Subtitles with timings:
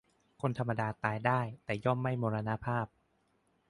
[0.41, 2.85] คนธรรมดาตายได้ แต่ย่อมไม่มรณภาพ